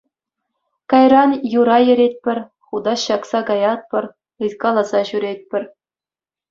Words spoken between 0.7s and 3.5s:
Кайран юра еретпӗр, хутаҫ ҫакса